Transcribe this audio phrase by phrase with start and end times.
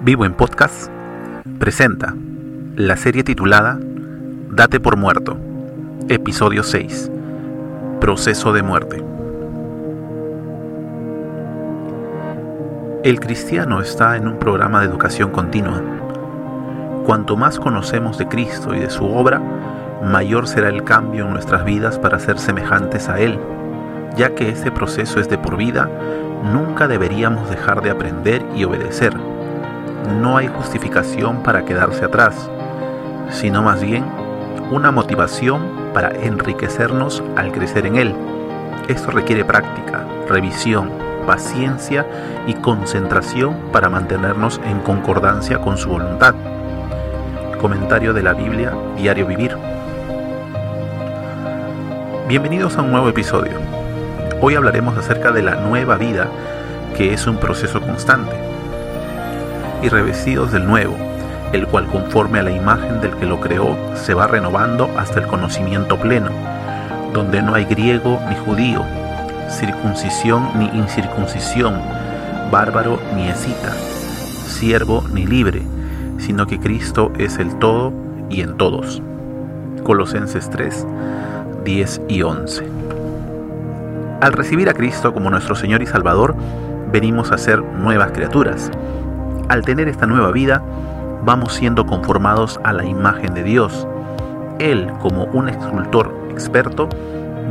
[0.00, 0.90] Vivo en Podcast
[1.58, 2.14] presenta
[2.76, 3.78] la serie titulada
[4.50, 5.38] Date por muerto,
[6.08, 7.10] episodio 6,
[8.00, 9.02] Proceso de muerte.
[13.02, 15.80] El cristiano está en un programa de educación continua.
[17.06, 19.40] Cuanto más conocemos de Cristo y de su obra,
[20.02, 23.38] mayor será el cambio en nuestras vidas para ser semejantes a Él.
[24.16, 25.88] Ya que este proceso es de por vida,
[26.52, 29.14] nunca deberíamos dejar de aprender y obedecer
[30.04, 32.50] no hay justificación para quedarse atrás,
[33.30, 34.04] sino más bien
[34.70, 38.14] una motivación para enriquecernos al crecer en Él.
[38.88, 40.90] Esto requiere práctica, revisión,
[41.26, 42.06] paciencia
[42.46, 46.34] y concentración para mantenernos en concordancia con su voluntad.
[47.60, 49.56] Comentario de la Biblia, Diario Vivir.
[52.28, 53.52] Bienvenidos a un nuevo episodio.
[54.40, 56.26] Hoy hablaremos acerca de la nueva vida,
[56.96, 58.53] que es un proceso constante
[59.82, 60.96] y revestidos del nuevo,
[61.52, 65.26] el cual conforme a la imagen del que lo creó se va renovando hasta el
[65.26, 66.30] conocimiento pleno,
[67.12, 68.84] donde no hay griego ni judío,
[69.48, 71.80] circuncisión ni incircuncisión,
[72.50, 73.72] bárbaro ni escita,
[74.46, 75.62] siervo ni libre,
[76.18, 77.92] sino que Cristo es el todo
[78.30, 79.02] y en todos.
[79.84, 80.86] Colosenses 3,
[81.64, 82.64] 10 y 11.
[84.20, 86.34] Al recibir a Cristo como nuestro Señor y Salvador,
[86.90, 88.70] venimos a ser nuevas criaturas
[89.48, 90.62] al tener esta nueva vida,
[91.24, 93.86] vamos siendo conformados a la imagen de Dios.
[94.58, 96.88] Él, como un escultor experto,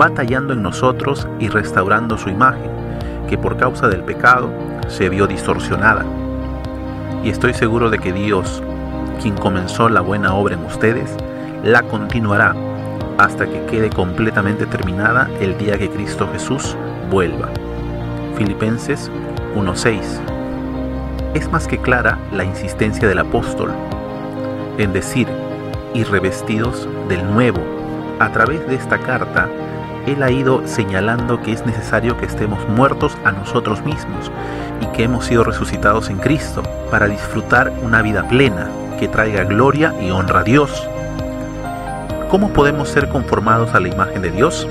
[0.00, 2.70] va tallando en nosotros y restaurando su imagen,
[3.28, 4.50] que por causa del pecado
[4.88, 6.04] se vio distorsionada.
[7.22, 8.62] Y estoy seguro de que Dios,
[9.22, 11.14] quien comenzó la buena obra en ustedes,
[11.64, 12.54] la continuará
[13.18, 16.76] hasta que quede completamente terminada el día que Cristo Jesús
[17.10, 17.48] vuelva.
[18.36, 19.10] Filipenses
[19.54, 20.29] 1.6
[21.34, 23.72] es más que clara la insistencia del apóstol
[24.78, 25.28] en decir,
[25.94, 27.60] y revestidos del nuevo.
[28.18, 29.48] A través de esta carta,
[30.06, 34.30] él ha ido señalando que es necesario que estemos muertos a nosotros mismos
[34.80, 39.94] y que hemos sido resucitados en Cristo para disfrutar una vida plena que traiga gloria
[40.00, 40.88] y honra a Dios.
[42.30, 44.66] ¿Cómo podemos ser conformados a la imagen de Dios?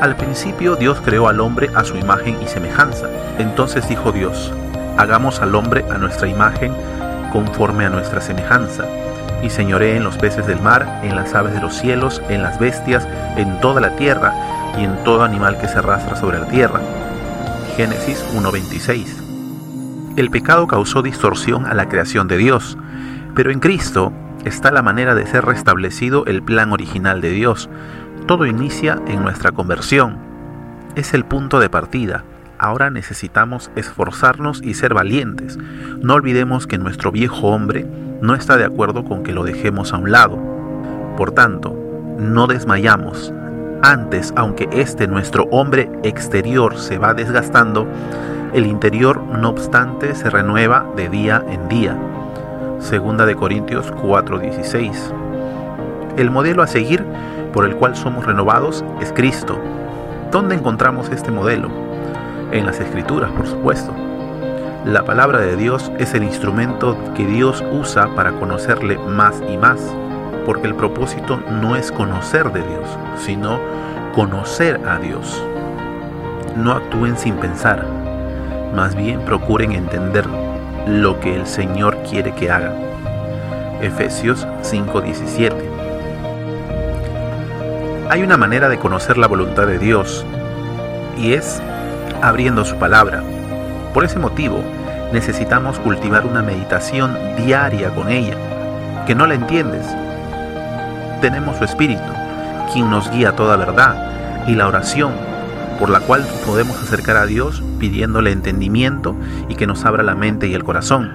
[0.00, 3.08] Al principio Dios creó al hombre a su imagen y semejanza.
[3.38, 4.52] Entonces dijo Dios,
[4.96, 6.72] hagamos al hombre a nuestra imagen,
[7.32, 8.84] conforme a nuestra semejanza,
[9.42, 12.58] y señoree en los peces del mar, en las aves de los cielos, en las
[12.58, 14.32] bestias, en toda la tierra,
[14.78, 16.80] y en todo animal que se arrastra sobre la tierra.
[17.76, 20.16] Génesis 1.26.
[20.16, 22.78] El pecado causó distorsión a la creación de Dios,
[23.34, 24.12] pero en Cristo
[24.44, 27.68] está la manera de ser restablecido el plan original de Dios.
[28.26, 30.18] Todo inicia en nuestra conversión.
[30.94, 32.24] Es el punto de partida
[32.58, 35.58] Ahora necesitamos esforzarnos y ser valientes.
[36.00, 37.86] No olvidemos que nuestro viejo hombre
[38.22, 40.38] no está de acuerdo con que lo dejemos a un lado.
[41.18, 41.76] Por tanto,
[42.18, 43.32] no desmayamos.
[43.82, 47.86] Antes, aunque este nuestro hombre exterior se va desgastando,
[48.54, 51.96] el interior no obstante se renueva de día en día.
[52.80, 55.12] Segunda de Corintios 4:16.
[56.16, 57.04] El modelo a seguir
[57.52, 59.58] por el cual somos renovados es Cristo.
[60.32, 61.85] ¿Dónde encontramos este modelo?
[62.52, 63.92] En las escrituras, por supuesto.
[64.84, 69.80] La palabra de Dios es el instrumento que Dios usa para conocerle más y más,
[70.44, 73.58] porque el propósito no es conocer de Dios, sino
[74.14, 75.42] conocer a Dios.
[76.56, 77.84] No actúen sin pensar,
[78.74, 80.24] más bien procuren entender
[80.86, 82.76] lo que el Señor quiere que hagan.
[83.82, 85.52] Efesios 5:17
[88.08, 90.24] Hay una manera de conocer la voluntad de Dios,
[91.18, 91.60] y es
[92.22, 93.22] abriendo su palabra.
[93.94, 94.62] Por ese motivo,
[95.12, 98.36] necesitamos cultivar una meditación diaria con ella,
[99.06, 99.86] que no la entiendes.
[101.20, 102.02] Tenemos su Espíritu,
[102.72, 105.12] quien nos guía a toda verdad, y la oración,
[105.78, 109.14] por la cual podemos acercar a Dios pidiéndole entendimiento
[109.48, 111.12] y que nos abra la mente y el corazón.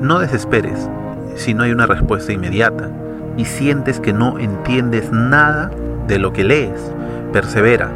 [0.00, 0.88] No desesperes
[1.34, 2.90] si no hay una respuesta inmediata
[3.36, 5.70] y sientes que no entiendes nada
[6.06, 6.92] de lo que lees.
[7.32, 7.90] Persevera,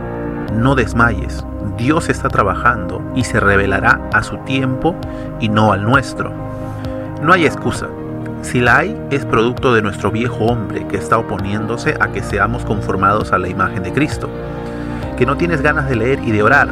[0.53, 1.45] no desmayes.
[1.77, 4.95] Dios está trabajando y se revelará a su tiempo
[5.41, 6.33] y no al nuestro.
[7.23, 7.89] No hay excusa.
[8.43, 12.65] Si la hay, es producto de nuestro viejo hombre que está oponiéndose a que seamos
[12.65, 14.29] conformados a la imagen de Cristo.
[15.17, 16.69] Que no tienes ganas de leer y de orar.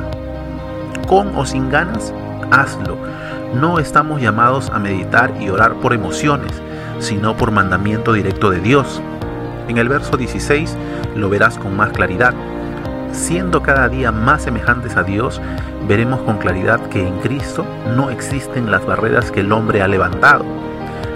[1.06, 2.12] Con o sin ganas,
[2.50, 2.96] hazlo.
[3.54, 6.52] No estamos llamados a meditar y orar por emociones,
[6.98, 9.00] sino por mandamiento directo de Dios.
[9.68, 10.76] En el verso 16
[11.14, 12.34] lo verás con más claridad
[13.12, 15.40] siendo cada día más semejantes a Dios,
[15.86, 17.64] veremos con claridad que en Cristo
[17.96, 20.44] no existen las barreras que el hombre ha levantado,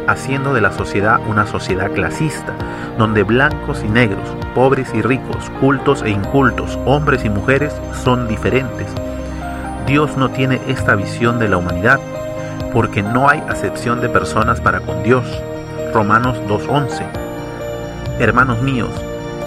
[0.09, 2.55] haciendo de la sociedad una sociedad clasista,
[2.99, 8.89] donde blancos y negros, pobres y ricos, cultos e incultos, hombres y mujeres son diferentes.
[9.87, 12.01] Dios no tiene esta visión de la humanidad,
[12.73, 15.25] porque no hay acepción de personas para con Dios.
[15.93, 17.05] Romanos 2.11.
[18.19, 18.91] Hermanos míos,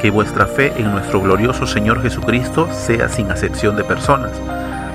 [0.05, 4.39] que vuestra fe en nuestro glorioso Señor Jesucristo sea sin acepción de personas.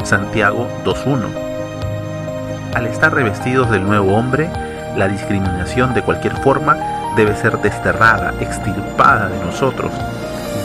[0.05, 2.77] Santiago 2.1.
[2.77, 4.49] Al estar revestidos del nuevo hombre,
[4.97, 6.77] la discriminación de cualquier forma
[7.17, 9.91] debe ser desterrada, extirpada de nosotros.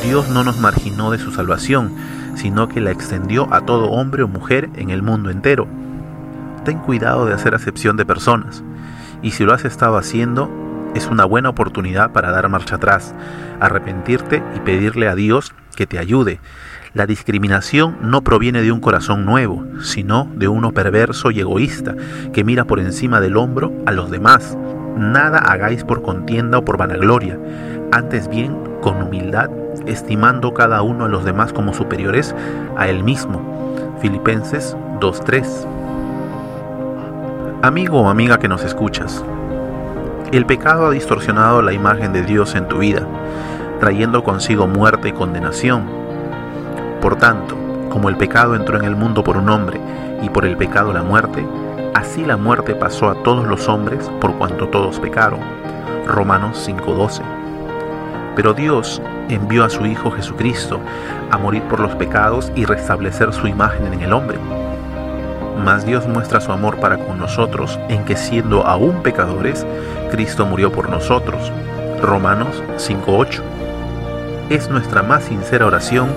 [0.03, 1.95] Dios no nos marginó de su salvación,
[2.35, 5.65] sino que la extendió a todo hombre o mujer en el mundo entero.
[6.65, 8.61] Ten cuidado de hacer acepción de personas,
[9.23, 10.51] y si lo has estado haciendo,
[10.95, 13.13] es una buena oportunidad para dar marcha atrás,
[13.59, 16.39] arrepentirte y pedirle a Dios que te ayude.
[16.93, 21.93] La discriminación no proviene de un corazón nuevo, sino de uno perverso y egoísta
[22.33, 24.57] que mira por encima del hombro a los demás.
[24.97, 27.37] Nada hagáis por contienda o por vanagloria,
[27.91, 29.49] antes bien con humildad,
[29.85, 32.33] estimando cada uno a los demás como superiores
[32.77, 33.97] a él mismo.
[33.99, 35.67] Filipenses 2.3
[37.61, 39.25] Amigo o amiga que nos escuchas,
[40.37, 43.07] el pecado ha distorsionado la imagen de Dios en tu vida,
[43.79, 45.85] trayendo consigo muerte y condenación.
[47.01, 47.55] Por tanto,
[47.89, 49.79] como el pecado entró en el mundo por un hombre
[50.21, 51.45] y por el pecado la muerte,
[51.93, 55.39] así la muerte pasó a todos los hombres por cuanto todos pecaron.
[56.05, 57.21] Romanos 5:12.
[58.35, 60.81] Pero Dios envió a su Hijo Jesucristo
[61.31, 64.37] a morir por los pecados y restablecer su imagen en el hombre
[65.63, 69.65] mas Dios muestra su amor para con nosotros en que siendo aún pecadores,
[70.11, 71.51] Cristo murió por nosotros.
[72.01, 73.41] Romanos 5.8.
[74.49, 76.09] Es nuestra más sincera oración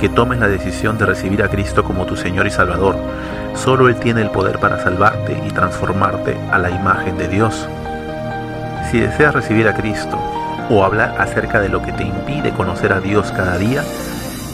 [0.00, 2.96] que tomes la decisión de recibir a Cristo como tu Señor y Salvador.
[3.54, 7.68] Solo Él tiene el poder para salvarte y transformarte a la imagen de Dios.
[8.90, 10.18] Si deseas recibir a Cristo
[10.68, 13.82] o hablar acerca de lo que te impide conocer a Dios cada día,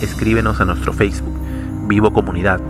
[0.02, 1.36] escríbenos a nuestro Facebook,
[1.88, 2.60] Vivo Comunidad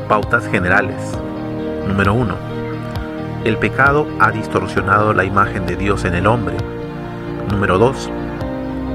[0.07, 0.96] Pautas generales.
[1.88, 2.36] Número 1.
[3.44, 6.56] El pecado ha distorsionado la imagen de Dios en el hombre.
[7.50, 8.12] Número 2.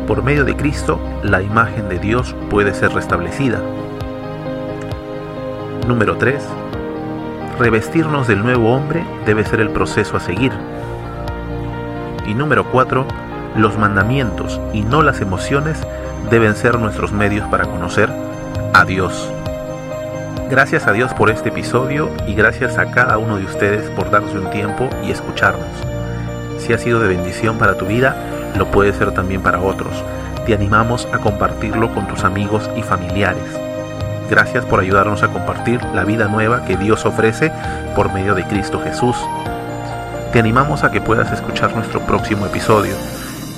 [0.06, 3.60] Por medio de Cristo, la imagen de Dios puede ser restablecida.
[5.88, 6.46] Número 3.
[7.58, 10.52] Revestirnos del nuevo hombre debe ser el proceso a seguir.
[12.24, 13.04] Y número 4.
[13.56, 15.84] Los mandamientos y no las emociones
[16.30, 18.08] deben ser nuestros medios para conocer
[18.72, 19.32] a Dios.
[20.50, 24.35] Gracias a Dios por este episodio y gracias a cada uno de ustedes por darnos
[24.35, 25.69] un tiempo y escucharnos.
[26.58, 28.17] Si ha sido de bendición para tu vida,
[28.58, 29.93] lo puede ser también para otros.
[30.47, 33.44] Te animamos a compartirlo con tus amigos y familiares.
[34.29, 37.52] Gracias por ayudarnos a compartir la vida nueva que Dios ofrece
[37.95, 39.16] por medio de Cristo Jesús.
[40.33, 42.97] Te animamos a que puedas escuchar nuestro próximo episodio.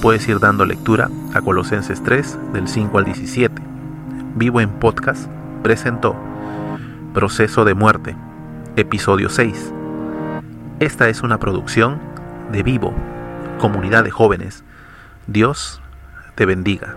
[0.03, 3.63] Puedes ir dando lectura a Colosenses 3 del 5 al 17.
[4.35, 5.27] Vivo en Podcast
[5.63, 6.32] presentó
[7.14, 8.16] Proceso de muerte,
[8.75, 9.71] episodio 6.
[10.81, 12.00] Esta es una producción
[12.50, 12.95] de Vivo,
[13.59, 14.64] comunidad de jóvenes.
[15.26, 15.83] Dios
[16.37, 16.97] te bendiga.